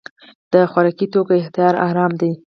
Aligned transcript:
د 0.51 0.55
خوراکي 0.71 1.07
توکو 1.13 1.33
احتکار 1.41 1.73
حرام 1.89 2.11
دی. 2.21 2.31